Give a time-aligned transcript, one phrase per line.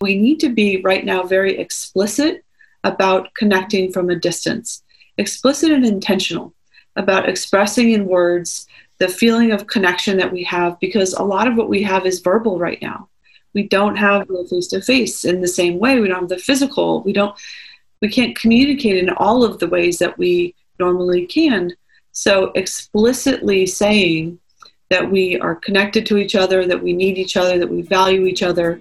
[0.00, 2.44] We need to be right now very explicit
[2.84, 4.84] about connecting from a distance,
[5.16, 6.54] explicit and intentional
[6.94, 11.56] about expressing in words the feeling of connection that we have because a lot of
[11.56, 13.08] what we have is verbal right now.
[13.54, 15.98] We don't have the face to face in the same way.
[15.98, 17.02] We don't have the physical.
[17.02, 17.36] We don't
[18.00, 21.72] we can't communicate in all of the ways that we normally can.
[22.12, 24.38] So explicitly saying
[24.90, 28.26] that we are connected to each other, that we need each other, that we value
[28.26, 28.80] each other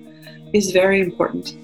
[0.53, 1.57] is very important.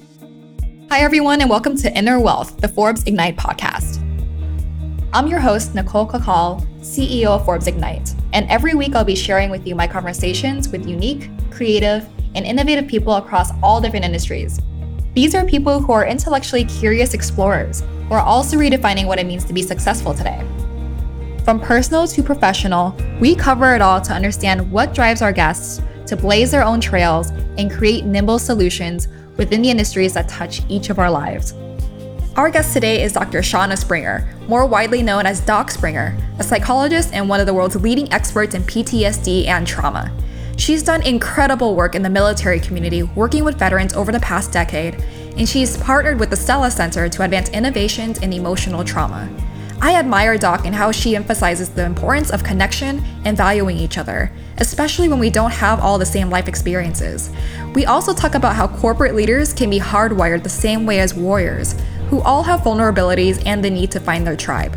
[0.90, 4.00] Hi, everyone, and welcome to Inner Wealth, the Forbes Ignite podcast.
[5.14, 9.50] I'm your host, Nicole Cacal, CEO of Forbes Ignite, and every week I'll be sharing
[9.50, 12.06] with you my conversations with unique, creative,
[12.36, 14.60] and innovative people across all different industries.
[15.14, 19.46] These are people who are intellectually curious explorers who are also redefining what it means
[19.46, 20.46] to be successful today.
[21.46, 26.16] From personal to professional, we cover it all to understand what drives our guests to
[26.16, 29.08] blaze their own trails and create nimble solutions
[29.38, 31.54] within the industries that touch each of our lives.
[32.36, 33.40] Our guest today is Dr.
[33.40, 37.76] Shauna Springer, more widely known as Doc Springer, a psychologist and one of the world's
[37.76, 40.12] leading experts in PTSD and trauma.
[40.58, 44.96] She's done incredible work in the military community, working with veterans over the past decade,
[45.38, 49.30] and she's partnered with the Stella Center to advance innovations in emotional trauma.
[49.84, 54.32] I admire Doc in how she emphasizes the importance of connection and valuing each other,
[54.60, 57.30] especially when we don't have all the same life experiences.
[57.76, 61.76] We also talk about how corporate leaders can be hardwired the same way as warriors,
[62.08, 64.74] who all have vulnerabilities and the need to find their tribe.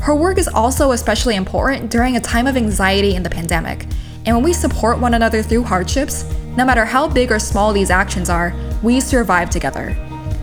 [0.00, 3.84] Her work is also especially important during a time of anxiety in the pandemic.
[4.26, 6.24] And when we support one another through hardships,
[6.56, 9.96] no matter how big or small these actions are, we survive together.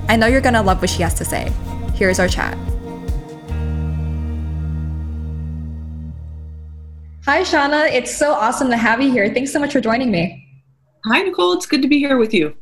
[0.08, 1.52] I know you're gonna love what she has to say.
[1.96, 2.58] Here's our chat.
[7.30, 7.86] Hi, Shauna.
[7.94, 9.32] It's so awesome to have you here.
[9.32, 10.44] Thanks so much for joining me.
[11.06, 11.54] Hi, Nicole.
[11.54, 12.56] It's good to be here with you.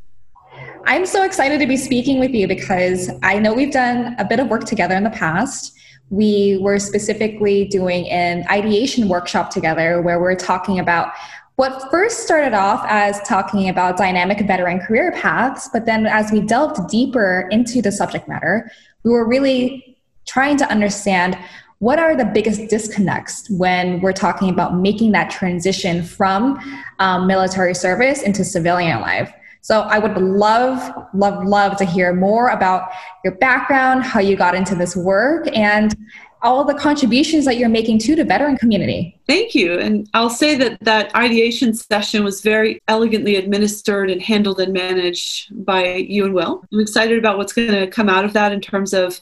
[0.86, 4.42] I'm so excited to be speaking with you because I know we've done a bit
[4.42, 5.72] of work together in the past.
[6.10, 11.14] We were specifically doing an ideation workshop together where we're talking about
[11.56, 16.42] what first started off as talking about dynamic veteran career paths, but then as we
[16.42, 18.70] delved deeper into the subject matter,
[19.06, 21.38] we were really trying to understand
[21.80, 26.60] what are the biggest disconnects when we're talking about making that transition from
[27.00, 29.32] um, military service into civilian life?
[29.62, 32.90] So I would love, love, love to hear more about
[33.24, 35.94] your background, how you got into this work, and
[36.42, 39.20] all the contributions that you're making to the veteran community.
[39.28, 39.80] Thank you.
[39.80, 45.66] And I'll say that that ideation session was very elegantly administered and handled and managed
[45.66, 46.64] by you and Will.
[46.72, 49.20] I'm excited about what's going to come out of that in terms of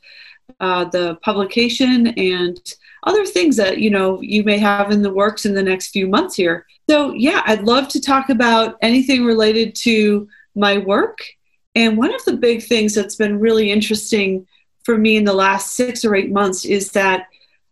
[0.59, 2.59] uh, the publication and
[3.03, 6.07] other things that you know you may have in the works in the next few
[6.07, 6.65] months here.
[6.89, 11.19] So yeah i'd love to talk about anything related to my work.
[11.75, 14.47] And one of the big things that's been really interesting
[14.85, 17.27] for me in the last six or eight months is that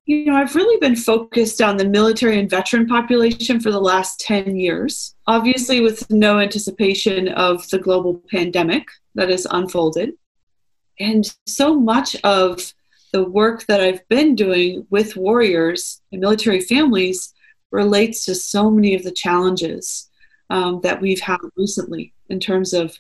[0.06, 4.20] you know i've really been focused on the military and veteran population for the last
[4.20, 8.86] 10 years obviously with no anticipation of the global pandemic
[9.16, 10.14] that has unfolded
[11.00, 12.74] and so much of
[13.12, 17.34] the work that I've been doing with warriors and military families
[17.72, 20.10] relates to so many of the challenges
[20.50, 22.98] um, that we've had recently in terms of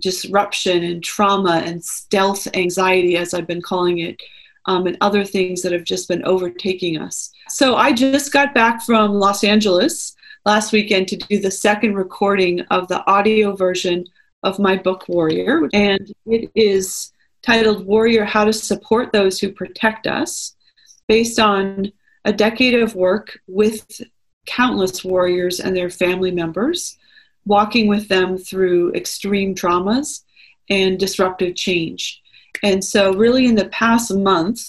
[0.00, 4.20] disruption and trauma and stealth anxiety, as I've been calling it,
[4.66, 7.30] um, and other things that have just been overtaking us.
[7.48, 10.14] So I just got back from Los Angeles
[10.46, 14.04] last weekend to do the second recording of the audio version
[14.42, 17.12] of my book Warrior, and it is
[17.44, 20.54] titled Warrior How to Support Those Who Protect Us,
[21.08, 21.92] based on
[22.24, 24.00] a decade of work with
[24.46, 26.96] countless warriors and their family members,
[27.44, 30.22] walking with them through extreme traumas
[30.70, 32.22] and disruptive change.
[32.62, 34.62] And so, really, in the past month,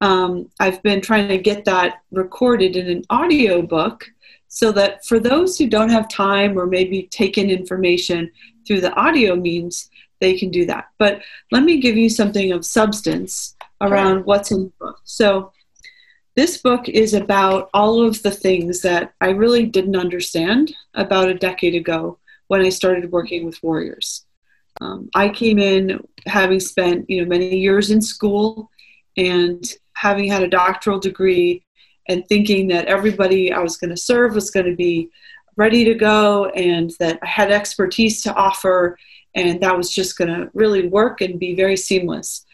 [0.00, 4.04] um, I've been trying to get that recorded in an audio book
[4.48, 8.30] so that for those who don't have time or maybe take in information
[8.66, 10.88] through the audio means, they can do that.
[10.98, 11.22] But
[11.52, 15.00] let me give you something of substance around what's in the book.
[15.04, 15.52] So,
[16.34, 21.34] this book is about all of the things that I really didn't understand about a
[21.34, 22.18] decade ago
[22.48, 24.26] when I started working with warriors.
[24.82, 28.70] Um, I came in having spent you know many years in school
[29.16, 29.64] and
[29.94, 31.62] having had a doctoral degree
[32.08, 35.10] and thinking that everybody I was going to serve was going to be
[35.56, 38.98] ready to go and that I had expertise to offer
[39.36, 42.44] and that was just going to really work and be very seamless.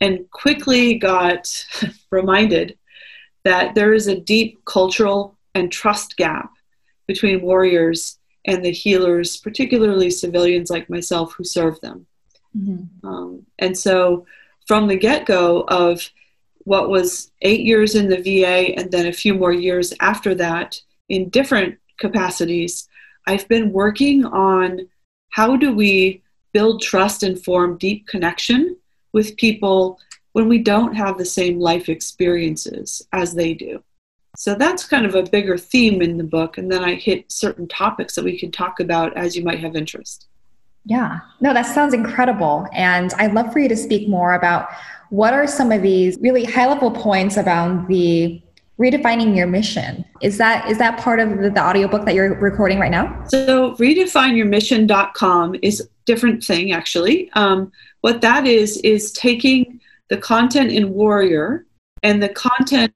[0.00, 1.48] And quickly got
[2.10, 2.76] reminded
[3.44, 6.50] that there is a deep cultural and trust gap
[7.06, 12.06] between warriors and the healers, particularly civilians like myself who serve them.
[12.56, 13.06] Mm-hmm.
[13.06, 14.26] Um, and so
[14.66, 16.10] from the get go of
[16.64, 20.80] what was eight years in the VA and then a few more years after that
[21.08, 22.88] in different capacities,
[23.26, 24.88] I've been working on
[25.30, 26.22] how do we
[26.56, 28.74] build trust and form deep connection
[29.12, 30.00] with people
[30.32, 33.82] when we don't have the same life experiences as they do.
[34.38, 36.56] So that's kind of a bigger theme in the book.
[36.56, 39.76] And then I hit certain topics that we can talk about as you might have
[39.76, 40.28] interest.
[40.86, 42.66] Yeah, no, that sounds incredible.
[42.72, 44.70] And I'd love for you to speak more about
[45.10, 48.40] what are some of these really high level points around the
[48.80, 52.78] redefining your mission is that is that part of the, the audiobook that you're recording
[52.78, 57.30] right now so redefineyourmission.com is different thing actually.
[57.34, 57.70] Um,
[58.00, 61.66] what that is is taking the content in warrior
[62.02, 62.94] and the content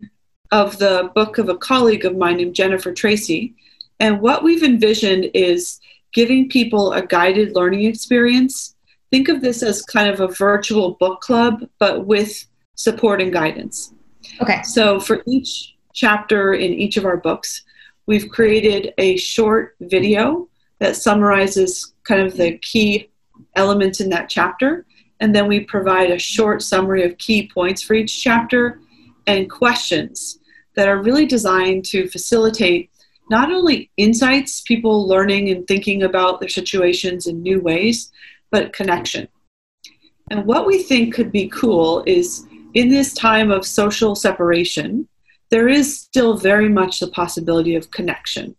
[0.52, 3.54] of the book of a colleague of mine named jennifer tracy.
[3.98, 5.80] And what we've envisioned is
[6.12, 8.74] giving people a guided learning experience.
[9.10, 13.92] Think of this as kind of a virtual book club but with support and guidance.
[14.40, 14.62] Okay.
[14.62, 17.62] So for each chapter in each of our books,
[18.06, 20.48] we've created a short video
[20.78, 23.08] that summarizes kind of the key
[23.54, 24.84] elements in that chapter.
[25.20, 28.80] And then we provide a short summary of key points for each chapter
[29.28, 30.40] and questions
[30.74, 32.90] that are really designed to facilitate
[33.30, 38.10] not only insights, people learning and thinking about their situations in new ways,
[38.50, 39.28] but connection.
[40.32, 45.06] And what we think could be cool is in this time of social separation,
[45.50, 48.56] there is still very much the possibility of connection.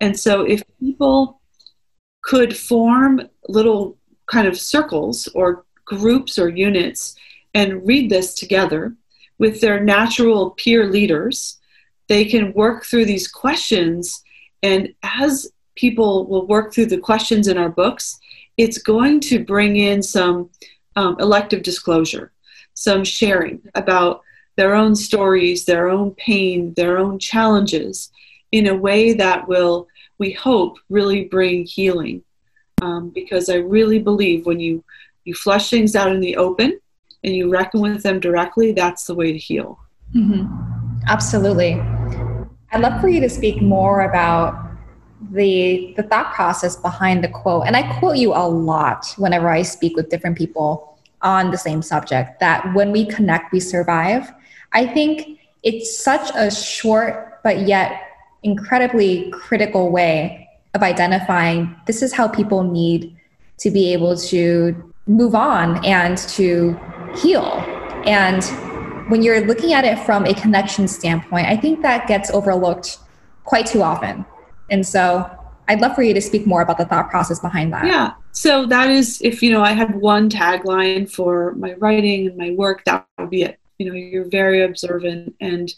[0.00, 1.41] And so, if people
[2.22, 3.96] could form little
[4.26, 7.16] kind of circles or groups or units
[7.54, 8.94] and read this together
[9.38, 11.58] with their natural peer leaders,
[12.08, 14.22] they can work through these questions.
[14.62, 18.18] And as people will work through the questions in our books,
[18.56, 20.50] it's going to bring in some
[20.96, 22.32] um, elective disclosure
[22.74, 24.22] some sharing about
[24.56, 28.10] their own stories, their own pain, their own challenges
[28.50, 32.22] in a way that will, we hope, really bring healing.
[32.80, 34.82] Um, because I really believe when you,
[35.24, 36.80] you flush things out in the open
[37.22, 39.78] and you reckon with them directly, that's the way to heal.
[40.14, 41.00] Mm-hmm.
[41.06, 41.74] Absolutely.
[42.72, 44.72] I'd love for you to speak more about
[45.30, 47.66] the the thought process behind the quote.
[47.66, 51.82] And I quote you a lot whenever I speak with different people on the same
[51.82, 54.32] subject that when we connect, we survive.
[54.72, 58.11] I think it's such a short but yet
[58.42, 63.16] incredibly critical way of identifying this is how people need
[63.58, 66.78] to be able to move on and to
[67.16, 67.44] heal.
[68.06, 68.42] And
[69.10, 72.98] when you're looking at it from a connection standpoint, I think that gets overlooked
[73.44, 74.24] quite too often.
[74.70, 75.30] And so
[75.68, 77.86] I'd love for you to speak more about the thought process behind that.
[77.86, 78.12] Yeah.
[78.32, 82.50] So that is, if you know, I had one tagline for my writing and my
[82.52, 83.58] work, that would be it.
[83.78, 85.72] You know, you're very observant, and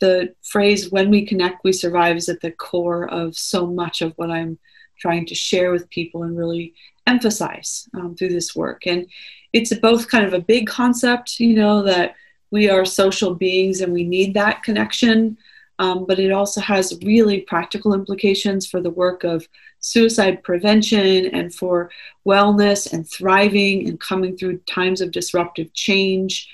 [0.00, 4.12] the phrase "when we connect, we survive" is at the core of so much of
[4.16, 4.58] what I'm
[4.98, 6.74] trying to share with people and really
[7.06, 8.86] emphasize um, through this work.
[8.86, 9.06] And
[9.52, 12.14] it's both kind of a big concept, you know, that
[12.50, 15.38] we are social beings and we need that connection
[15.78, 19.48] um, but it also has really practical implications for the work of
[19.80, 21.90] suicide prevention and for
[22.26, 26.48] wellness and thriving and coming through times of disruptive change.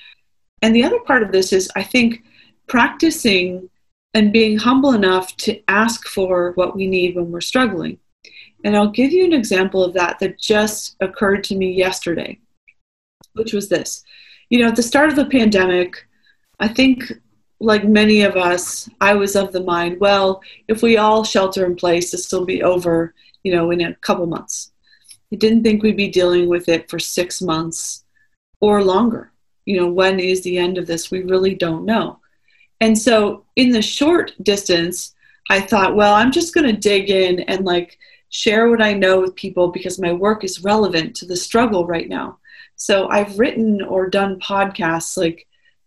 [0.60, 2.22] And the other part of this is, I think,
[2.66, 3.68] practicing
[4.14, 7.98] and being humble enough to ask for what we need when we're struggling.
[8.64, 12.38] And I'll give you an example of that that just occurred to me yesterday,
[13.34, 14.02] which was this.
[14.48, 16.06] You know, at the start of the pandemic,
[16.60, 17.12] I think
[17.60, 21.76] like many of us, I was of the mind, well, if we all shelter in
[21.76, 24.72] place, this will be over, you know, in a couple months.
[25.32, 28.04] I didn't think we'd be dealing with it for six months
[28.60, 29.32] or longer.
[29.66, 31.10] You know, when is the end of this?
[31.10, 32.20] We really don't know.
[32.80, 35.14] And so, in the short distance,
[35.50, 37.98] I thought, well, I'm just going to dig in and like
[38.30, 42.08] share what I know with people because my work is relevant to the struggle right
[42.08, 42.38] now.
[42.76, 45.46] So, I've written or done podcasts like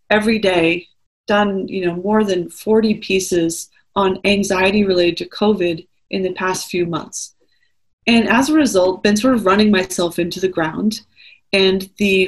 [0.10, 0.88] every day
[1.28, 6.70] done you know more than 40 pieces on anxiety related to covid in the past
[6.70, 7.36] few months
[8.08, 11.02] and as a result been sort of running myself into the ground
[11.54, 12.26] and the,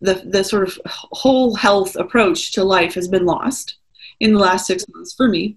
[0.00, 3.76] the the sort of whole health approach to life has been lost
[4.22, 5.56] in the last six months for me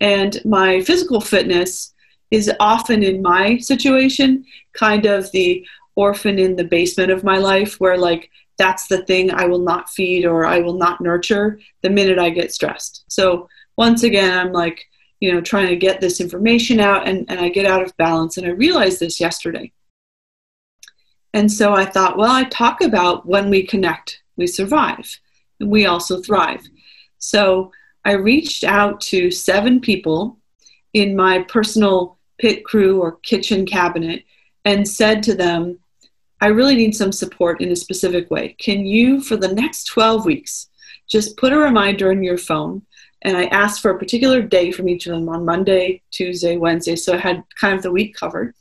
[0.00, 1.92] and my physical fitness
[2.30, 5.66] is often in my situation kind of the
[5.96, 9.88] orphan in the basement of my life where like that's the thing I will not
[9.88, 13.04] feed or I will not nurture the minute I get stressed.
[13.08, 14.84] So once again, I'm like,
[15.20, 18.36] you know, trying to get this information out and, and I get out of balance.
[18.36, 19.72] And I realized this yesterday.
[21.32, 25.20] And so I thought, well, I talk about when we connect, we survive,
[25.60, 26.62] and we also thrive.
[27.18, 27.72] So
[28.04, 30.38] I reached out to seven people
[30.94, 34.24] in my personal pit crew or kitchen cabinet
[34.64, 35.78] and said to them,
[36.40, 38.54] I really need some support in a specific way.
[38.58, 40.68] Can you, for the next 12 weeks,
[41.08, 42.82] just put a reminder in your phone?
[43.22, 46.94] And I asked for a particular day from each of them on Monday, Tuesday, Wednesday.
[46.94, 48.54] So I had kind of the week covered.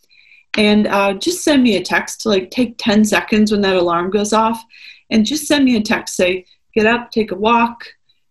[0.57, 4.09] And uh, just send me a text to like take 10 seconds when that alarm
[4.09, 4.63] goes off
[5.11, 6.15] and just send me a text.
[6.15, 7.85] Say, get up, take a walk.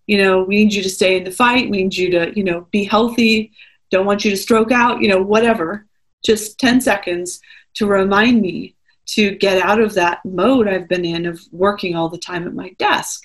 [0.06, 1.70] You know, we need you to stay in the fight.
[1.70, 3.52] We need you to, you know, be healthy.
[3.90, 5.86] Don't want you to stroke out, you know, whatever.
[6.24, 7.40] Just 10 seconds
[7.74, 8.74] to remind me
[9.06, 12.54] to get out of that mode I've been in of working all the time at
[12.54, 13.22] my desk.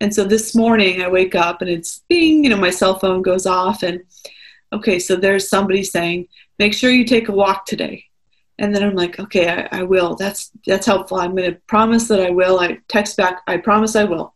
[0.00, 3.22] And so this morning I wake up and it's bing, you know, my cell phone
[3.22, 4.02] goes off and
[4.72, 8.04] okay, so there's somebody saying, make sure you take a walk today.
[8.58, 10.14] And then I'm like, okay, I, I will.
[10.14, 11.18] That's that's helpful.
[11.18, 12.60] I'm gonna promise that I will.
[12.60, 14.33] I text back, I promise I will.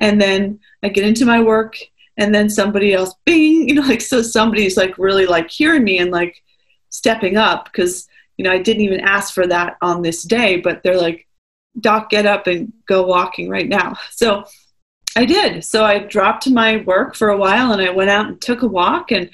[0.00, 1.76] And then I get into my work
[2.16, 5.98] and then somebody else, bing, you know, like so somebody's like really like hearing me
[5.98, 6.42] and like
[6.88, 8.08] stepping up because
[8.40, 11.28] you know, I didn't even ask for that on this day, but they're like,
[11.78, 13.96] Doc, get up and go walking right now.
[14.12, 14.44] So
[15.14, 15.62] I did.
[15.62, 18.66] So I dropped my work for a while and I went out and took a
[18.66, 19.12] walk.
[19.12, 19.28] And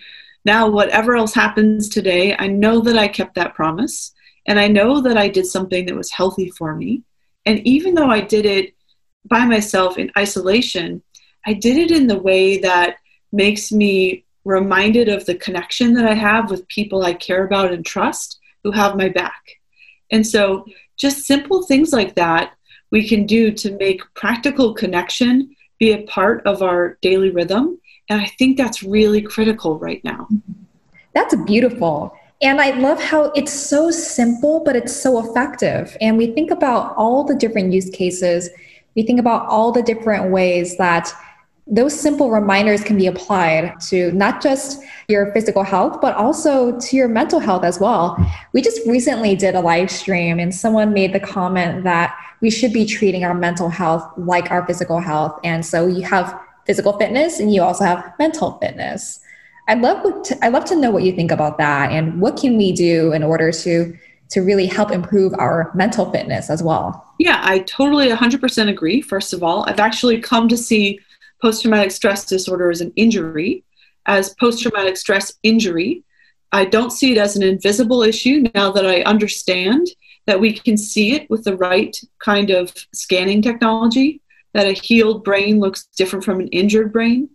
[0.45, 4.13] now, whatever else happens today, I know that I kept that promise.
[4.49, 7.03] And I know that I did something that was healthy for me.
[7.45, 8.75] And even though I did it
[9.29, 11.03] by myself in isolation,
[11.47, 12.97] I did it in the way that
[13.33, 17.85] makes me reminded of the connection that I have with people I care about and
[17.85, 19.43] trust who have my back.
[20.11, 20.65] And so,
[20.97, 22.53] just simple things like that
[22.91, 27.79] we can do to make practical connection be a part of our daily rhythm.
[28.09, 30.29] And I think that's really critical right now.
[31.13, 32.17] That's beautiful.
[32.43, 35.97] And I love how it's so simple, but it's so effective.
[36.01, 38.51] And we think about all the different use cases,
[38.97, 41.13] we think about all the different ways that
[41.69, 46.97] those simple reminders can be applied to not just your physical health, but also to
[46.97, 48.17] your mental health as well.
[48.53, 52.73] We just recently did a live stream, and someone made the comment that we should
[52.73, 55.39] be treating our mental health like our physical health.
[55.43, 59.21] And so you have physical fitness and you also have mental fitness.
[59.69, 62.57] I'd love to, I'd love to know what you think about that and what can
[62.57, 63.97] we do in order to
[64.31, 67.15] to really help improve our mental fitness as well.
[67.19, 69.01] Yeah, I totally 100% agree.
[69.01, 71.01] First of all, I've actually come to see
[71.41, 73.65] post traumatic stress disorder as an injury,
[74.07, 76.03] as post traumatic stress injury.
[76.53, 79.89] I don't see it as an invisible issue now that I understand
[80.27, 84.21] that we can see it with the right kind of scanning technology,
[84.55, 87.29] that a healed brain looks different from an injured brain.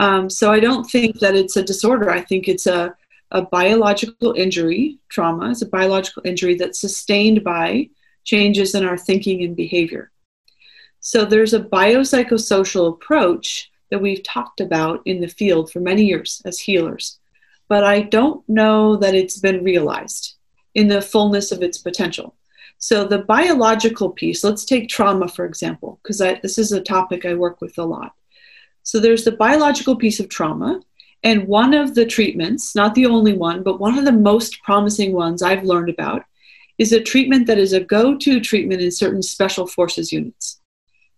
[0.00, 2.10] Um, so I don't think that it's a disorder.
[2.10, 2.94] I think it's a,
[3.34, 4.98] a biological injury.
[5.08, 7.90] Trauma is a biological injury that's sustained by
[8.22, 10.10] changes in our thinking and behavior.
[11.00, 16.40] So there's a biopsychosocial approach that we've talked about in the field for many years
[16.46, 17.18] as healers,
[17.68, 20.36] but I don't know that it's been realized
[20.74, 22.36] in the fullness of its potential.
[22.78, 27.34] So the biological piece, let's take trauma for example, because this is a topic I
[27.34, 28.14] work with a lot.
[28.84, 30.80] So there's the biological piece of trauma,
[31.24, 35.14] and one of the treatments, not the only one, but one of the most promising
[35.14, 36.22] ones I've learned about,
[36.76, 40.60] is a treatment that is a go to treatment in certain special forces units.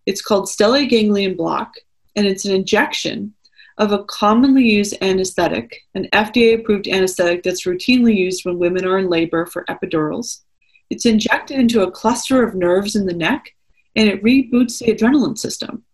[0.06, 1.74] It's called stellate ganglion block,
[2.14, 3.34] and it's an injection
[3.78, 8.98] of a commonly used anesthetic, an FDA approved anesthetic that's routinely used when women are
[8.98, 10.42] in labor for epidurals.
[10.88, 13.54] It's injected into a cluster of nerves in the neck
[13.96, 15.84] and it reboots the adrenaline system.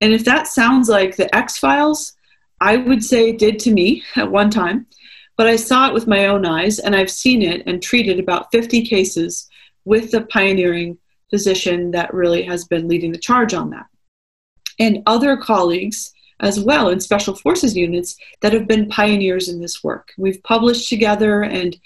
[0.00, 2.14] And if that sounds like the X Files,
[2.60, 4.86] I would say it did to me at one time,
[5.36, 8.52] but I saw it with my own eyes and I've seen it and treated about
[8.52, 9.48] 50 cases
[9.84, 10.98] with the pioneering
[11.30, 13.86] physician that really has been leading the charge on that.
[14.78, 19.84] And other colleagues as well in special forces units that have been pioneers in this
[19.84, 20.12] work.
[20.16, 21.76] We've published together, and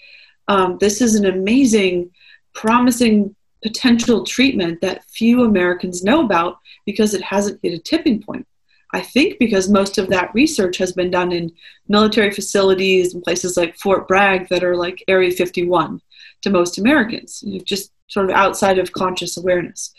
[0.48, 2.10] um, this is an amazing,
[2.54, 8.46] promising potential treatment that few Americans know about because it hasn't hit a tipping point.
[8.94, 11.52] I think because most of that research has been done in
[11.88, 16.00] military facilities and places like Fort Bragg that are like Area 51
[16.42, 17.42] to most Americans.
[17.64, 19.92] Just sort of outside of conscious awareness.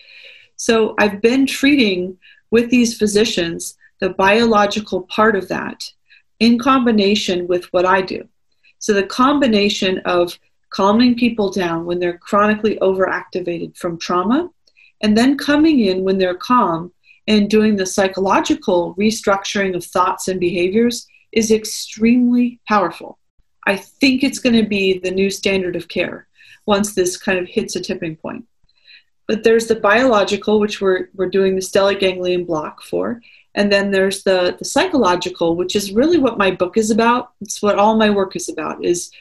[0.55, 2.17] So I've been treating
[2.51, 5.91] with these physicians the biological part of that
[6.39, 8.25] in combination with what I do.
[8.79, 14.49] So the combination of calming people down when they're chronically overactivated from trauma,
[15.01, 16.93] and then coming in when they're calm
[17.27, 23.19] and doing the psychological restructuring of thoughts and behaviors is extremely powerful.
[23.67, 26.27] I think it's going to be the new standard of care
[26.65, 28.45] once this kind of hits a tipping point.
[29.27, 33.21] But there's the biological, which we're, we're doing the stellate ganglion block for.
[33.55, 37.31] And then there's the, the psychological, which is really what my book is about.
[37.41, 39.11] It's what all my work is about is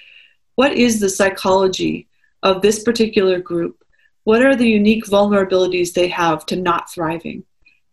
[0.57, 2.09] what is the psychology
[2.43, 3.83] of this particular group?
[4.25, 7.45] What are the unique vulnerabilities they have to not thriving?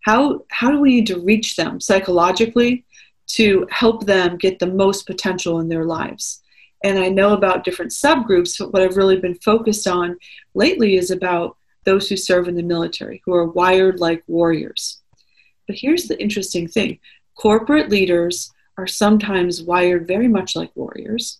[0.01, 2.85] How, how do we need to reach them psychologically
[3.27, 6.41] to help them get the most potential in their lives?
[6.83, 10.17] And I know about different subgroups, but what I've really been focused on
[10.55, 14.99] lately is about those who serve in the military, who are wired like warriors.
[15.67, 16.99] But here's the interesting thing
[17.35, 21.39] corporate leaders are sometimes wired very much like warriors,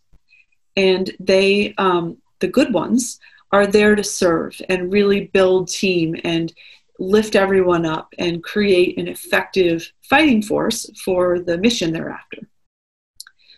[0.76, 3.20] and they, um, the good ones,
[3.52, 6.54] are there to serve and really build team and
[7.02, 12.48] lift everyone up and create an effective fighting force for the mission they're after.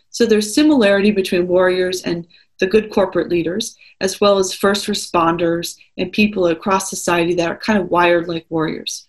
[0.08, 2.26] So there's similarity between warriors and
[2.60, 7.58] the good corporate leaders, as well as first responders and people across society that are
[7.58, 9.06] kind of wired like warriors.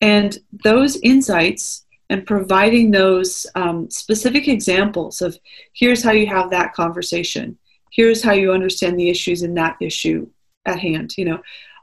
[0.00, 5.38] And those insights and providing those um, specific examples of
[5.74, 7.56] here's how you have that conversation,
[7.92, 10.28] here's how you understand the issues in that issue
[10.66, 11.40] at hand, you know,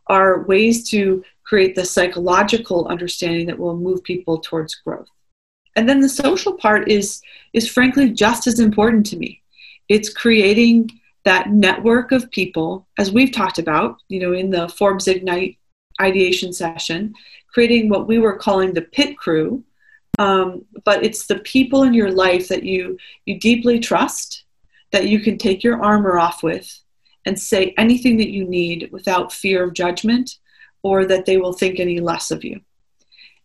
[0.07, 5.07] are ways to create the psychological understanding that will move people towards growth.
[5.77, 7.21] And then the social part is
[7.53, 9.41] is frankly just as important to me.
[9.87, 10.91] It's creating
[11.23, 15.57] that network of people, as we've talked about, you know, in the Forbes Ignite
[16.01, 17.13] ideation session,
[17.53, 19.63] creating what we were calling the pit crew.
[20.19, 24.43] Um, but it's the people in your life that you you deeply trust,
[24.91, 26.67] that you can take your armor off with,
[27.25, 30.39] and say anything that you need without fear of judgment,
[30.83, 32.59] or that they will think any less of you.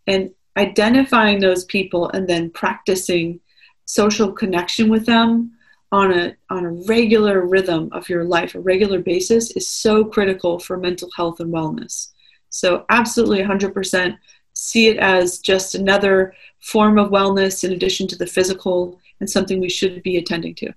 [0.07, 3.41] And identifying those people and then practicing
[3.85, 5.53] social connection with them
[5.91, 10.59] on a on a regular rhythm of your life a regular basis is so critical
[10.59, 12.09] for mental health and wellness.
[12.49, 14.17] So absolutely 100%
[14.55, 19.61] see it as just another form of wellness in addition to the physical and something
[19.61, 20.73] we should be attending to.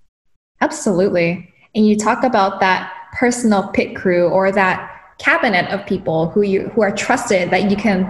[0.62, 1.54] Absolutely.
[1.76, 6.69] And you talk about that personal pit crew or that cabinet of people who you
[6.69, 8.06] who are trusted that you can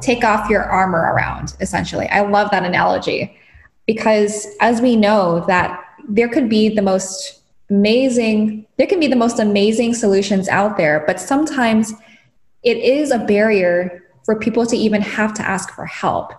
[0.00, 2.08] take off your armor around essentially.
[2.08, 3.36] I love that analogy
[3.86, 9.16] because as we know that there could be the most amazing there can be the
[9.16, 11.92] most amazing solutions out there but sometimes
[12.62, 16.32] it is a barrier for people to even have to ask for help.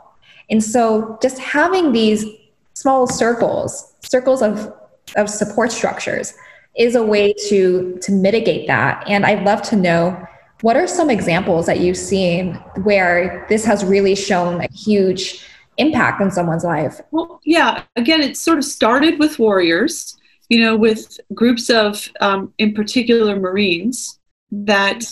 [0.50, 2.26] And so just having these
[2.74, 4.74] small circles circles of
[5.16, 6.34] of support structures
[6.76, 10.26] is a way to to mitigate that and i'd love to know
[10.62, 12.54] what are some examples that you've seen
[12.84, 15.44] where this has really shown a huge
[15.78, 17.02] impact on someone's life?
[17.12, 20.18] Well, yeah, again, it sort of started with warriors,
[20.50, 24.20] you know, with groups of, um, in particular, Marines
[24.52, 25.04] that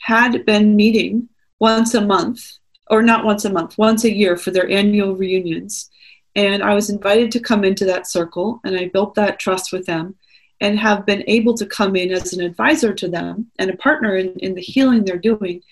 [0.00, 1.28] had been meeting
[1.60, 2.44] once a month,
[2.90, 5.90] or not once a month, once a year for their annual reunions.
[6.34, 9.86] And I was invited to come into that circle, and I built that trust with
[9.86, 10.16] them
[10.60, 14.16] and have been able to come in as an advisor to them and a partner
[14.16, 15.62] in, in the healing they're doing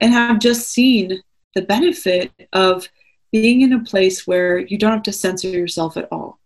[0.00, 1.22] and have just seen
[1.54, 2.88] the benefit of
[3.30, 6.38] being in a place where you don't have to censor yourself at all.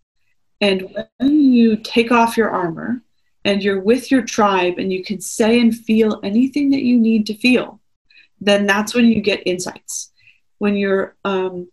[0.60, 3.02] And when you take off your armor
[3.44, 7.26] and you're with your tribe and you can say and feel anything that you need
[7.26, 7.80] to feel,
[8.40, 10.12] then that's when you get insights.
[10.58, 11.68] When you're um,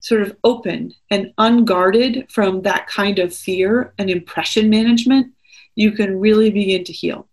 [0.00, 5.32] sort of open and unguarded from that kind of fear and impression management,
[5.78, 7.28] you can really begin to heal.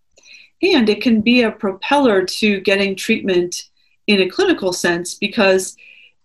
[0.61, 3.55] And it can be a propeller to getting treatment
[4.05, 5.75] in a clinical sense because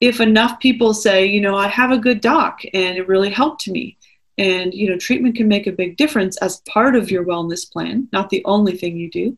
[0.00, 3.66] if enough people say, you know, I have a good doc and it really helped
[3.68, 3.96] me,
[4.36, 8.08] and you know, treatment can make a big difference as part of your wellness plan,
[8.12, 9.36] not the only thing you do,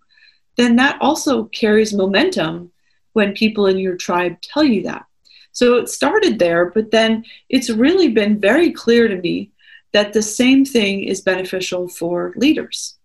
[0.57, 2.73] then that also carries momentum
[3.13, 5.07] when people in your tribe tell you that.
[5.53, 9.52] So it started there, but then it's really been very clear to me
[9.93, 12.97] that the same thing is beneficial for leaders.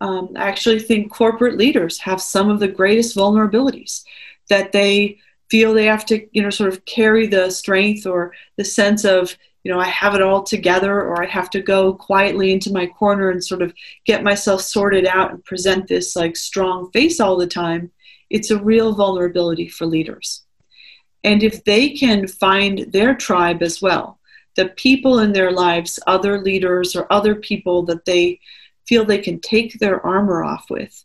[0.00, 4.02] Um, I actually think corporate leaders have some of the greatest vulnerabilities
[4.48, 5.18] that they
[5.50, 9.36] feel they have to, you know, sort of carry the strength or the sense of,
[9.64, 12.86] you know, I have it all together, or I have to go quietly into my
[12.86, 13.74] corner and sort of
[14.06, 17.90] get myself sorted out and present this like strong face all the time.
[18.30, 20.44] It's a real vulnerability for leaders.
[21.24, 24.19] And if they can find their tribe as well,
[24.60, 28.38] the people in their lives, other leaders or other people that they
[28.86, 31.02] feel they can take their armor off with,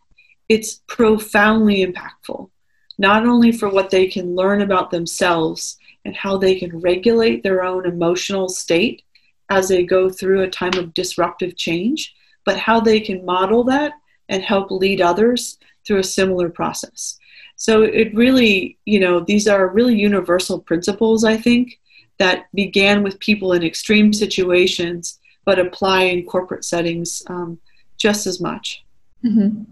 [0.49, 2.49] it's profoundly impactful,
[2.97, 7.63] not only for what they can learn about themselves and how they can regulate their
[7.63, 9.03] own emotional state
[9.49, 12.13] as they go through a time of disruptive change,
[12.43, 13.93] but how they can model that
[14.27, 17.17] and help lead others through a similar process.
[17.55, 21.79] So it really, you know, these are really universal principles, I think,
[22.17, 27.59] that began with people in extreme situations but apply in corporate settings um,
[27.97, 28.83] just as much.
[29.23, 29.63] Mm-hmm.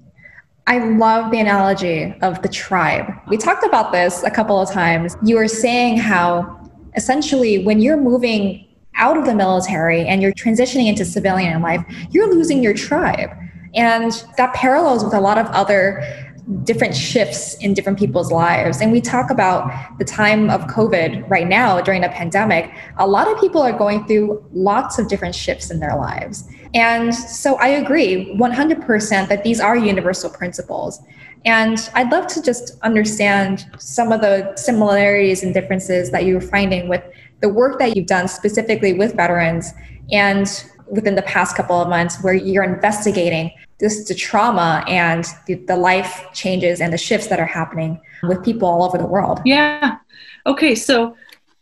[0.67, 3.11] I love the analogy of the tribe.
[3.27, 5.17] We talked about this a couple of times.
[5.23, 10.87] You were saying how essentially when you're moving out of the military and you're transitioning
[10.87, 13.31] into civilian life, you're losing your tribe.
[13.73, 16.32] And that parallels with a lot of other
[16.63, 18.81] different shifts in different people's lives.
[18.81, 22.71] And we talk about the time of COVID right now during the pandemic.
[22.97, 26.47] A lot of people are going through lots of different shifts in their lives.
[26.73, 31.01] And so I agree 100% that these are universal principles.
[31.45, 36.89] And I'd love to just understand some of the similarities and differences that you're finding
[36.89, 37.03] with
[37.41, 39.73] the work that you've done specifically with veterans
[40.11, 45.55] and within the past couple of months where you're investigating this the trauma and the,
[45.55, 49.41] the life changes and the shifts that are happening with people all over the world.
[49.45, 49.97] Yeah.
[50.45, 51.15] Okay, so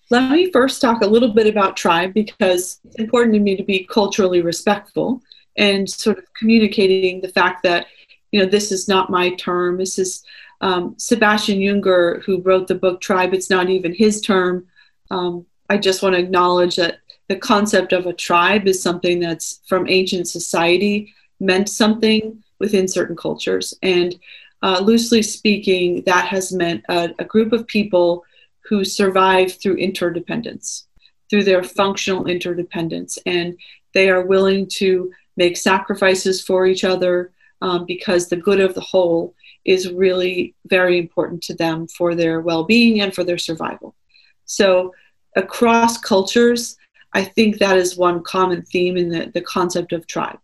[0.10, 3.64] let me first talk a little bit about tribe because it's important to me to
[3.64, 5.22] be culturally respectful
[5.58, 7.88] and sort of communicating the fact that
[8.32, 9.78] you know this is not my term.
[9.78, 10.24] This is
[10.62, 13.34] um, Sebastian Junger who wrote the book Tribe.
[13.34, 14.68] It's not even his term.
[15.10, 17.00] Um, I just want to acknowledge that
[17.32, 23.16] the concept of a tribe is something that's from ancient society meant something within certain
[23.16, 23.74] cultures.
[23.82, 24.20] And
[24.62, 28.26] uh, loosely speaking, that has meant a, a group of people
[28.68, 30.88] who survive through interdependence,
[31.30, 33.18] through their functional interdependence.
[33.26, 33.58] And
[33.94, 38.82] they are willing to make sacrifices for each other um, because the good of the
[38.82, 43.96] whole is really very important to them for their well being and for their survival.
[44.44, 44.94] So,
[45.38, 46.76] across cultures,
[47.14, 50.40] I think that is one common theme in the, the concept of tribe.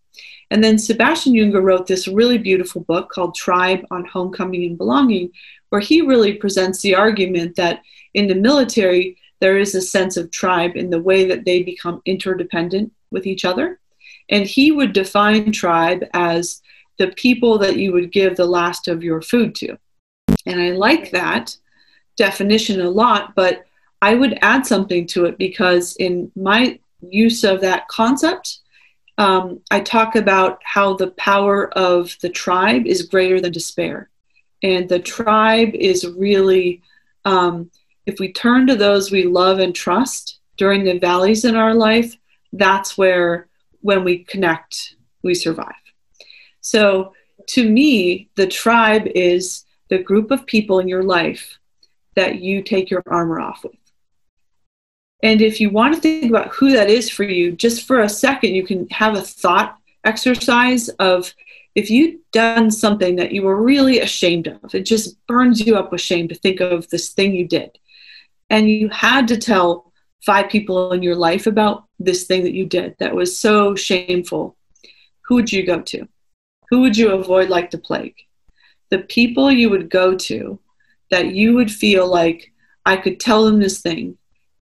[0.49, 5.31] And then Sebastian Junger wrote this really beautiful book called Tribe on Homecoming and Belonging,
[5.69, 7.81] where he really presents the argument that
[8.13, 12.01] in the military, there is a sense of tribe in the way that they become
[12.05, 13.79] interdependent with each other.
[14.29, 16.61] And he would define tribe as
[16.97, 19.77] the people that you would give the last of your food to.
[20.45, 21.55] And I like that
[22.15, 23.66] definition a lot, but
[24.01, 28.59] I would add something to it because in my use of that concept,
[29.17, 34.09] um, I talk about how the power of the tribe is greater than despair.
[34.61, 36.81] And the tribe is really,
[37.25, 37.71] um,
[38.05, 42.15] if we turn to those we love and trust during the valleys in our life,
[42.53, 43.47] that's where,
[43.81, 45.73] when we connect, we survive.
[46.61, 47.13] So
[47.47, 51.57] to me, the tribe is the group of people in your life
[52.15, 53.75] that you take your armor off with.
[55.23, 58.09] And if you want to think about who that is for you, just for a
[58.09, 61.33] second, you can have a thought exercise of
[61.73, 65.91] if you've done something that you were really ashamed of, it just burns you up
[65.91, 67.77] with shame to think of this thing you did.
[68.49, 69.91] And you had to tell
[70.25, 74.55] five people in your life about this thing that you did that was so shameful.
[75.25, 76.07] Who would you go to?
[76.69, 78.15] Who would you avoid like the plague?
[78.89, 80.59] The people you would go to
[81.11, 82.51] that you would feel like,
[82.85, 84.17] I could tell them this thing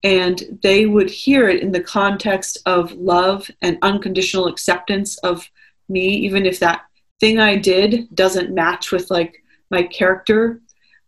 [0.06, 5.50] and they would hear it in the context of love and unconditional acceptance of
[5.90, 6.86] me even if that
[7.20, 10.62] thing i did doesn't match with like my character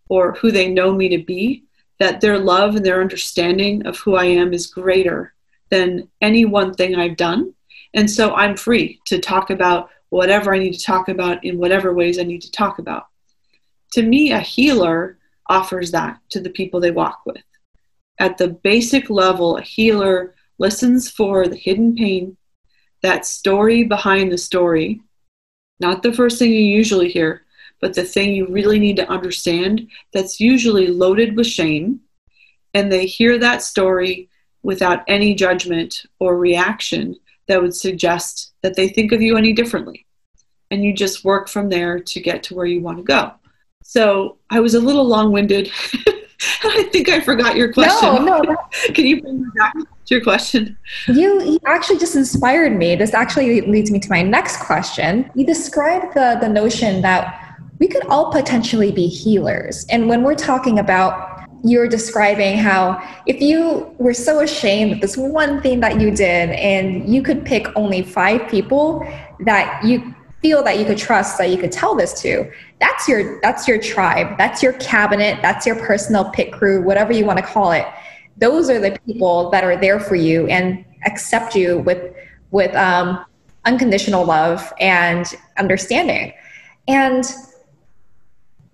[0.10, 1.64] or who they know me to be
[2.00, 5.34] that their love and their understanding of who i am is greater
[5.70, 7.54] than any one thing i've done.
[7.94, 11.94] And so i'm free to talk about whatever i need to talk about in whatever
[11.94, 13.08] ways i need to talk about.
[13.94, 17.44] To me a healer offers that to the people they walk with
[18.20, 22.38] at the basic level, a healer listens for the hidden pain,
[23.02, 25.02] that story behind the story,
[25.80, 27.44] not the first thing you usually hear,
[27.80, 32.02] but the thing you really need to understand that's usually loaded with shame.
[32.74, 34.30] And they hear that story
[34.64, 37.16] without any judgment or reaction
[37.48, 40.06] that would suggest that they think of you any differently.
[40.72, 43.34] And you just work from there to get to where you want to go.
[43.84, 45.72] So I was a little long winded.
[46.64, 48.26] I think I forgot your question.
[48.26, 48.56] No, no.
[48.94, 50.78] Can you bring me back to your question?
[51.08, 52.96] You, you actually just inspired me.
[52.96, 55.30] This actually leads me to my next question.
[55.36, 59.86] You described the, the notion that we could all potentially be healers.
[59.90, 65.18] And when we're talking about you're describing how if you were so ashamed of this
[65.18, 69.06] one thing that you did and you could pick only five people
[69.40, 73.40] that you feel that you could trust that you could tell this to that's your
[73.42, 74.38] that's your tribe.
[74.38, 75.40] That's your cabinet.
[75.42, 77.88] That's your personal pit crew whatever you want to call it.
[78.38, 82.14] Those are the people that are there for you and accept you with
[82.52, 83.26] with um,
[83.66, 85.26] unconditional love and
[85.58, 86.34] understanding.
[86.88, 87.26] And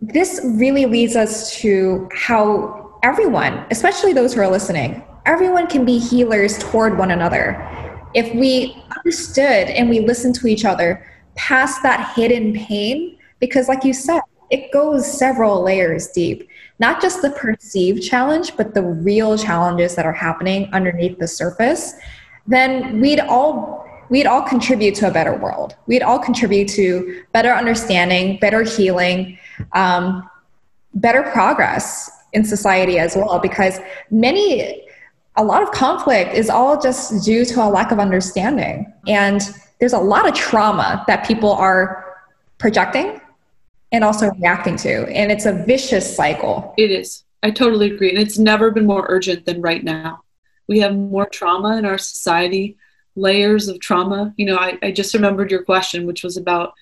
[0.02, 5.98] this really leads us to how everyone, especially those who are listening, everyone can be
[5.98, 7.70] healers toward one another.
[8.14, 13.84] If we understood and we listened to each other past that hidden pain, because like
[13.84, 16.48] you said, it goes several layers deep.
[16.80, 21.94] Not just the perceived challenge, but the real challenges that are happening underneath the surface,
[22.46, 25.76] then we'd all we'd all contribute to a better world.
[25.88, 29.40] We'd all contribute to better understanding, better healing,
[29.72, 30.30] um,
[30.94, 33.40] better progress in society as well.
[33.40, 33.80] Because
[34.12, 34.86] many,
[35.36, 38.94] a lot of conflict is all just due to a lack of understanding.
[39.08, 39.42] And
[39.80, 42.18] there's a lot of trauma that people are
[42.58, 43.20] projecting
[43.92, 45.08] and also reacting to.
[45.10, 46.74] And it's a vicious cycle.
[46.78, 47.24] It is.
[47.44, 48.10] I totally agree.
[48.10, 50.24] And it's never been more urgent than right now.
[50.68, 52.78] We have more trauma in our society
[53.16, 54.34] layers of trauma.
[54.38, 56.74] You know, I, I just remembered your question, which was about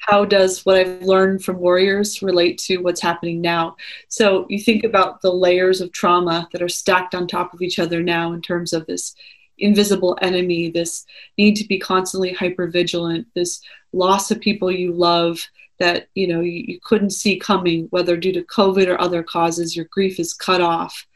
[0.00, 3.76] how does what I've learned from warriors relate to what's happening now?
[4.08, 7.78] So you think about the layers of trauma that are stacked on top of each
[7.78, 9.14] other now in terms of this
[9.60, 11.04] invisible enemy, this
[11.38, 13.60] need to be constantly hyper vigilant, this
[13.92, 15.40] loss of people you love
[15.78, 19.74] that you know you, you couldn't see coming, whether due to COVID or other causes,
[19.74, 21.06] your grief is cut off.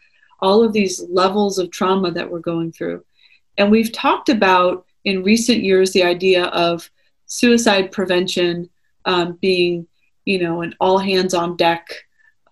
[0.40, 3.04] All of these levels of trauma that we're going through.
[3.56, 6.90] And we've talked about in recent years the idea of
[7.26, 8.68] suicide prevention
[9.04, 9.86] um, being,
[10.24, 11.86] you know, an all hands on deck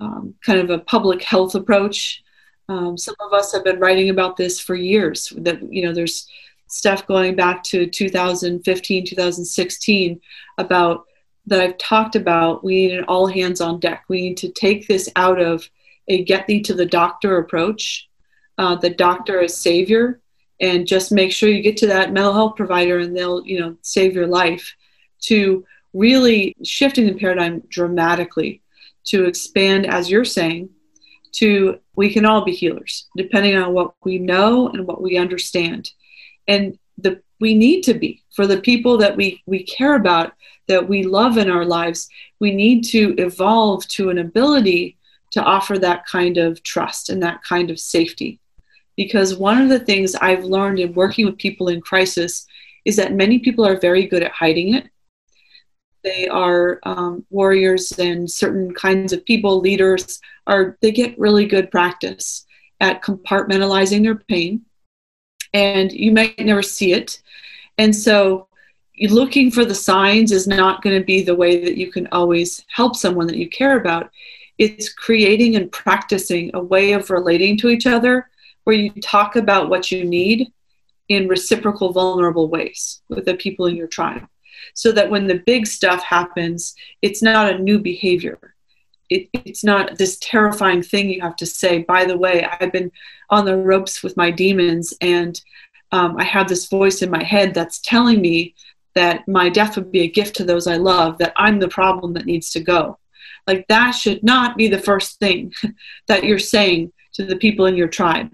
[0.02, 2.21] um, kind of a public health approach.
[2.68, 5.32] Um, some of us have been writing about this for years.
[5.36, 6.28] That you know, there's
[6.68, 10.20] stuff going back to 2015, 2016
[10.58, 11.04] about
[11.46, 12.64] that I've talked about.
[12.64, 14.04] We need an all hands on deck.
[14.08, 15.68] We need to take this out of
[16.08, 18.08] a get thee to the doctor approach.
[18.58, 20.20] Uh, the doctor as savior
[20.60, 23.76] and just make sure you get to that mental health provider and they'll you know
[23.82, 24.74] save your life
[25.20, 28.62] to really shifting the paradigm dramatically
[29.04, 30.70] to expand as you're saying
[31.32, 35.90] to we can all be healers depending on what we know and what we understand.
[36.48, 38.22] And the we need to be.
[38.34, 40.32] For the people that we we care about
[40.68, 42.08] that we love in our lives
[42.40, 44.96] we need to evolve to an ability
[45.32, 48.38] to offer that kind of trust and that kind of safety.
[48.96, 52.46] Because one of the things I've learned in working with people in crisis
[52.84, 54.88] is that many people are very good at hiding it.
[56.02, 61.70] They are um, warriors and certain kinds of people, leaders, are they get really good
[61.70, 62.44] practice
[62.80, 64.62] at compartmentalizing their pain,
[65.54, 67.22] and you might never see it.
[67.78, 68.48] And so,
[69.00, 72.64] looking for the signs is not going to be the way that you can always
[72.68, 74.10] help someone that you care about.
[74.58, 78.28] It's creating and practicing a way of relating to each other
[78.64, 80.52] where you talk about what you need
[81.08, 84.26] in reciprocal, vulnerable ways with the people in your tribe.
[84.74, 88.38] So that when the big stuff happens, it's not a new behavior.
[89.10, 92.90] It, it's not this terrifying thing you have to say, by the way, I've been
[93.30, 95.40] on the ropes with my demons, and
[95.90, 98.54] um, I have this voice in my head that's telling me
[98.94, 102.12] that my death would be a gift to those I love, that I'm the problem
[102.14, 102.98] that needs to go.
[103.46, 105.52] Like that should not be the first thing
[106.08, 108.30] that you're saying to the people in your tribe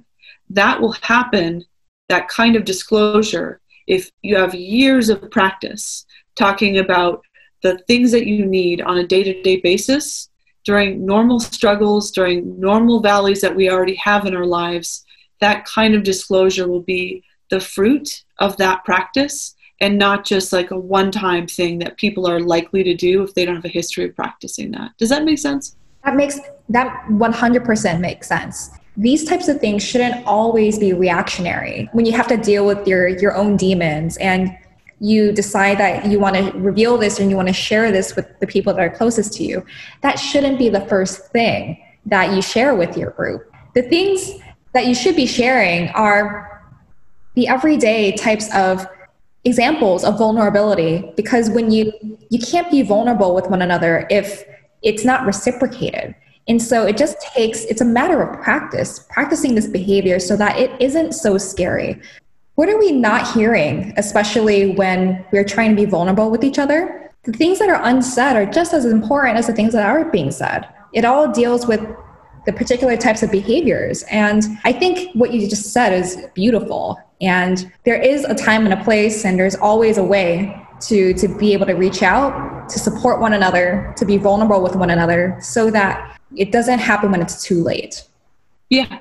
[0.51, 1.65] that will happen,
[2.09, 6.07] that kind of disclosure, if you have years of practice
[6.38, 7.24] talking about
[7.62, 10.31] the things that you need on a day to day basis
[10.64, 15.05] during normal struggles, during normal valleys that we already have in our lives,
[15.40, 20.70] that kind of disclosure will be the fruit of that practice and not just like
[20.70, 23.68] a one time thing that people are likely to do if they don't have a
[23.68, 24.90] history of practicing that.
[24.98, 25.77] Does that make sense?
[26.05, 31.88] That makes that 100% makes sense these types of things shouldn't always be reactionary.
[31.92, 34.51] When you have to deal with your your own demons and
[35.01, 38.27] you decide that you want to reveal this and you want to share this with
[38.41, 39.65] the people that are closest to you,
[40.03, 43.53] that shouldn't be the first thing that you share with your group.
[43.75, 44.33] The things
[44.73, 46.67] that you should be sharing are
[47.35, 48.87] the everyday types of
[49.45, 51.93] examples of vulnerability because when you
[52.29, 54.45] you can't be vulnerable with one another if
[54.83, 56.15] it's not reciprocated
[56.49, 60.59] and so it just takes, it's a matter of practice, practicing this behavior so that
[60.59, 62.01] it isn't so scary.
[62.59, 67.09] What are we not hearing, especially when we're trying to be vulnerable with each other?
[67.23, 70.33] The things that are unsaid are just as important as the things that are being
[70.33, 70.68] said.
[70.92, 71.81] It all deals with
[72.47, 74.03] the particular types of behaviors.
[74.11, 76.99] And I think what you just said is beautiful.
[77.21, 81.29] And there is a time and a place, and there's always a way to, to
[81.29, 85.38] be able to reach out, to support one another, to be vulnerable with one another,
[85.40, 88.03] so that it doesn't happen when it's too late.
[88.68, 88.99] Yeah.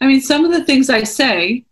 [0.00, 1.64] I mean, some of the things I say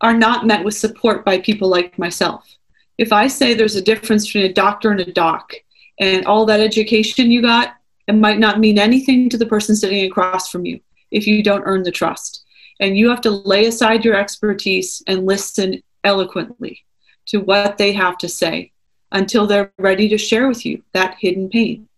[0.00, 2.56] are not met with support by people like myself.
[2.98, 5.52] If I say there's a difference between a doctor and a doc,
[5.98, 7.76] And all that education you got,
[8.08, 10.80] it might not mean anything to the person sitting across from you
[11.10, 12.44] if you don't earn the trust.
[12.80, 16.84] And you have to lay aside your expertise and listen eloquently
[17.26, 18.72] to what they have to say
[19.12, 21.88] until they're ready to share with you that hidden pain.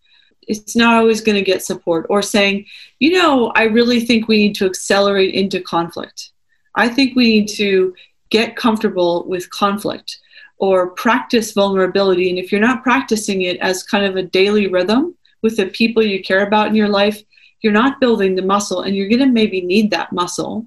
[0.47, 2.67] It's not always going to get support or saying,
[2.99, 6.31] you know, I really think we need to accelerate into conflict.
[6.77, 7.93] I think we need to
[8.29, 10.19] get comfortable with conflict
[10.59, 12.29] or practice vulnerability.
[12.29, 16.03] And if you're not practicing it as kind of a daily rhythm with the people
[16.03, 17.21] you care about in your life,
[17.61, 20.65] you're not building the muscle and you're going to maybe need that muscle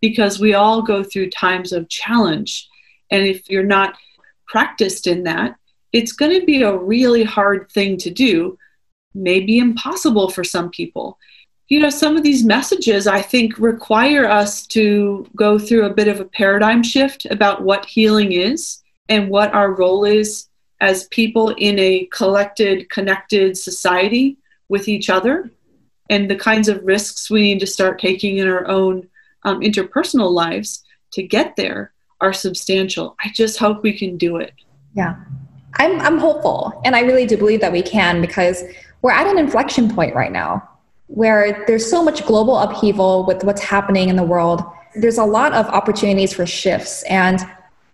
[0.00, 2.68] because we all go through times of challenge.
[3.10, 3.96] And if you're not
[4.46, 5.56] practiced in that,
[5.92, 8.58] it's going to be a really hard thing to do,
[9.14, 11.18] maybe impossible for some people.
[11.68, 16.08] You know, some of these messages I think require us to go through a bit
[16.08, 20.48] of a paradigm shift about what healing is and what our role is
[20.80, 24.38] as people in a collected, connected society
[24.70, 25.50] with each other,
[26.08, 29.06] and the kinds of risks we need to start taking in our own
[29.42, 33.14] um, interpersonal lives to get there are substantial.
[33.22, 34.54] I just hope we can do it.
[34.94, 35.16] Yeah.
[35.74, 36.80] I'm, I'm hopeful.
[36.86, 38.64] And I really do believe that we can because
[39.02, 40.66] we're at an inflection point right now
[41.08, 44.62] where there's so much global upheaval with what's happening in the world.
[44.94, 47.02] There's a lot of opportunities for shifts.
[47.04, 47.40] And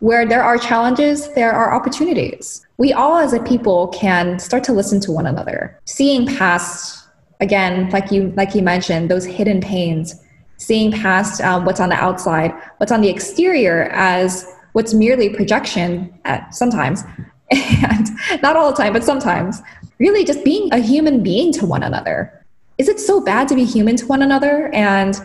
[0.01, 2.67] where there are challenges, there are opportunities.
[2.77, 7.09] We all as a people can start to listen to one another, seeing past,
[7.41, 10.15] again, like you, like you mentioned, those hidden pains,
[10.59, 16.13] seeing past um, what's on the outside, what's on the exterior as what's merely projection
[16.25, 17.05] at sometimes
[17.51, 18.09] and
[18.43, 19.63] not all the time, but sometimes,
[19.99, 22.44] really just being a human being to one another.
[22.79, 24.69] Is it so bad to be human to one another?
[24.75, 25.19] And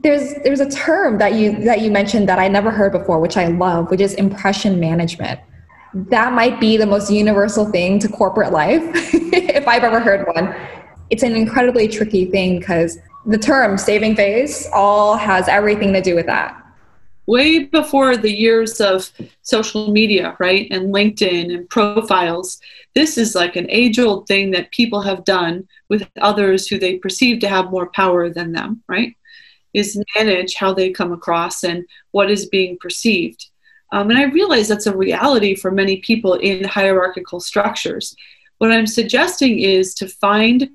[0.00, 3.36] there's there's a term that you that you mentioned that I never heard before, which
[3.36, 5.40] I love, which is impression management.
[5.94, 8.82] That might be the most universal thing to corporate life,
[9.14, 10.54] if I've ever heard one.
[11.10, 16.14] It's an incredibly tricky thing because the term saving face all has everything to do
[16.14, 16.62] with that
[17.26, 19.10] way before the years of
[19.42, 20.68] social media, right?
[20.70, 22.60] And LinkedIn and profiles.
[22.94, 26.98] This is like an age old thing that people have done with others who they
[26.98, 29.16] perceive to have more power than them, right?
[29.72, 33.46] Is manage how they come across and what is being perceived.
[33.92, 38.14] Um, and I realize that's a reality for many people in hierarchical structures.
[38.58, 40.68] What I'm suggesting is to find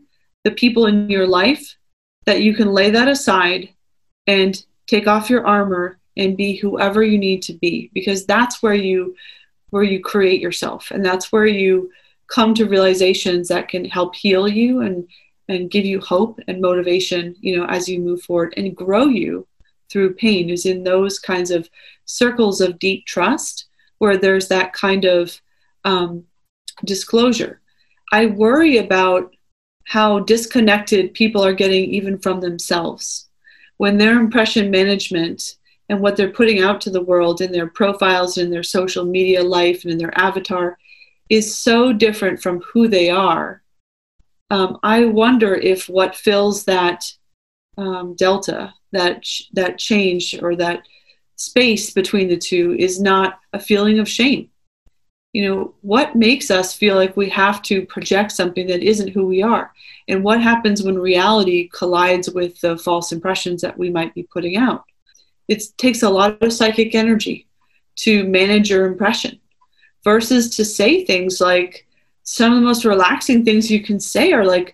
[0.44, 1.76] the people in your life
[2.26, 3.70] that you can lay that aside
[4.28, 8.74] and take off your armor and be whoever you need to be because that's where
[8.74, 9.16] you
[9.70, 11.92] where you create yourself and that's where you
[12.28, 15.08] come to realizations that can help heal you and
[15.50, 19.48] and give you hope and motivation you know as you move forward and grow you
[19.90, 21.70] through pain is in those kinds of
[22.06, 23.66] circles of deep trust
[24.00, 25.40] where there's that kind of
[25.86, 26.24] um,
[26.86, 27.62] disclosure.
[28.12, 29.36] I worry about
[29.86, 33.28] how disconnected people are getting even from themselves.
[33.78, 35.56] When their impression management
[35.90, 39.42] and what they're putting out to the world in their profiles in their social media
[39.44, 40.78] life and in their avatar
[41.30, 43.62] is so different from who they are.
[44.50, 47.04] Um, i wonder if what fills that
[47.78, 50.84] um, delta that that change or that
[51.36, 54.50] space between the two is not a feeling of shame.
[55.34, 59.26] You know what makes us feel like we have to project something that isn't who
[59.26, 59.72] we are?
[60.08, 64.56] And what happens when reality collides with the false impressions that we might be putting
[64.56, 64.86] out?
[65.48, 67.48] It takes a lot of psychic energy
[67.98, 69.40] to manage your impression
[70.08, 71.86] versus to say things like
[72.24, 74.74] some of the most relaxing things you can say are like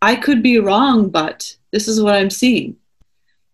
[0.00, 2.74] i could be wrong but this is what i'm seeing.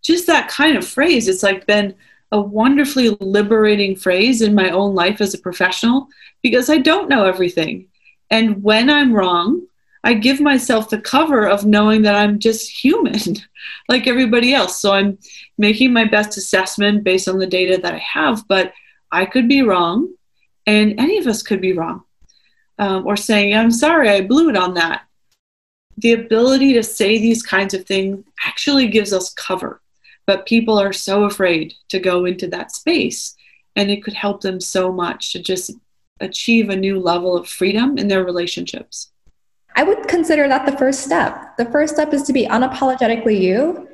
[0.03, 1.97] Just that kind of phrase it's like been
[2.31, 6.07] a wonderfully liberating phrase in my own life as a professional
[6.43, 7.89] because i don't know everything.
[8.31, 9.67] And when i'm wrong
[10.05, 13.19] I give myself the cover of knowing that I'm just human
[13.89, 14.81] like everybody else.
[14.81, 15.19] So I'm
[15.59, 18.73] making my best assessment based on the data that I have, but
[19.11, 20.15] I could be wrong,
[20.67, 22.03] and any of us could be wrong.
[22.79, 25.07] Um, or saying, I'm sorry, I blew it on that.
[25.97, 29.81] The ability to say these kinds of things actually gives us cover,
[30.27, 33.35] but people are so afraid to go into that space,
[33.77, 35.71] and it could help them so much to just
[36.21, 39.11] achieve a new level of freedom in their relationships.
[39.75, 41.57] I would consider that the first step.
[41.57, 43.89] The first step is to be unapologetically you.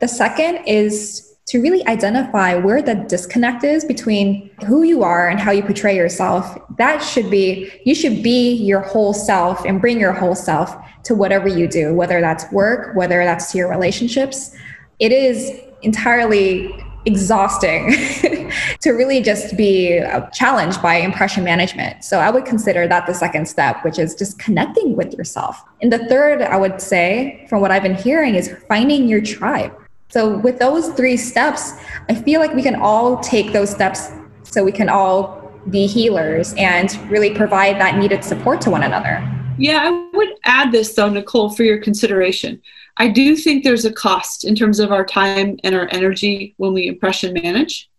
[0.00, 5.38] The second is to really identify where the disconnect is between who you are and
[5.38, 6.58] how you portray yourself.
[6.78, 10.74] That should be, you should be your whole self and bring your whole self
[11.04, 14.56] to whatever you do, whether that's work, whether that's to your relationships.
[15.00, 17.90] It is entirely exhausting
[18.80, 22.02] to really just be uh, challenged by impression management.
[22.02, 25.62] So I would consider that the second step, which is just connecting with yourself.
[25.82, 29.72] And the third, I would say, from what I've been hearing, is finding your tribe.
[30.10, 31.72] So with those three steps,
[32.08, 34.10] I feel like we can all take those steps
[34.42, 39.28] so we can all be healers and really provide that needed support to one another.
[39.58, 42.60] Yeah, I would add this though, Nicole, for your consideration.
[42.96, 46.72] I do think there's a cost in terms of our time and our energy when
[46.72, 47.90] we impression manage.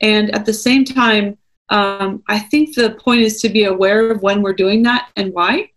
[0.00, 1.38] And at the same time,
[1.68, 5.32] um, I think the point is to be aware of when we're doing that and
[5.32, 5.70] why,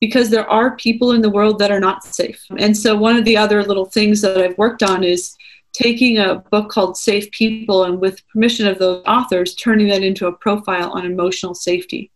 [0.00, 2.44] because there are people in the world that are not safe.
[2.58, 5.36] And so, one of the other little things that I've worked on is
[5.72, 10.26] taking a book called Safe People and, with permission of those authors, turning that into
[10.26, 12.10] a profile on emotional safety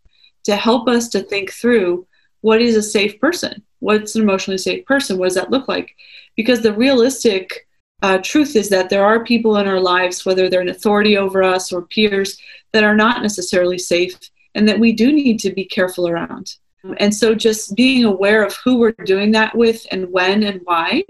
[0.45, 2.07] to help us to think through
[2.41, 3.62] what is a safe person?
[3.81, 5.18] What's an emotionally safe person?
[5.18, 5.95] What does that look like?
[6.37, 7.68] Because the realistic
[8.03, 11.43] uh, truth is that there are people in our lives whether they're an authority over
[11.43, 12.39] us or peers
[12.72, 14.18] that are not necessarily safe
[14.55, 16.55] and that we do need to be careful around
[16.99, 21.03] and so just being aware of who we're doing that with and when and why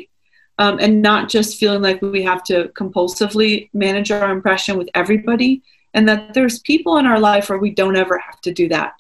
[0.59, 5.63] um, and not just feeling like we have to compulsively manage our impression with everybody
[5.95, 8.93] and that there's people in our life where we don't ever have to do that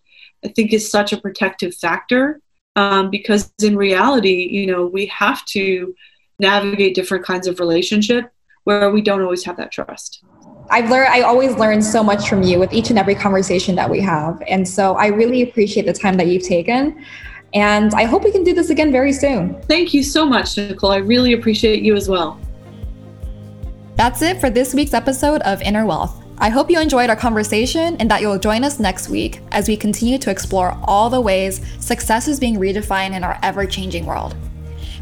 [0.45, 2.41] i think is such a protective factor
[2.77, 5.95] um, because in reality, you know, we have to
[6.39, 8.33] navigate different kinds of relationship
[8.65, 10.23] where we don't always have that trust.
[10.71, 13.91] I've learned, I always learn so much from you with each and every conversation that
[13.91, 14.41] we have.
[14.47, 17.05] And so I really appreciate the time that you've taken.
[17.53, 19.61] And I hope we can do this again very soon.
[19.63, 20.93] Thank you so much, Nicole.
[20.93, 22.41] I really appreciate you as well.
[23.97, 26.23] That's it for this week's episode of Inner Wealth.
[26.39, 29.77] I hope you enjoyed our conversation and that you'll join us next week as we
[29.77, 34.37] continue to explore all the ways success is being redefined in our ever changing world.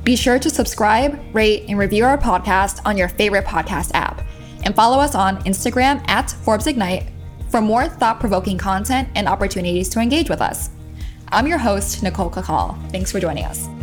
[0.03, 4.23] Be sure to subscribe, rate, and review our podcast on your favorite podcast app.
[4.65, 7.09] And follow us on Instagram at Forbes Ignite
[7.51, 10.71] for more thought provoking content and opportunities to engage with us.
[11.29, 12.77] I'm your host, Nicole Cacal.
[12.91, 13.78] Thanks for joining us.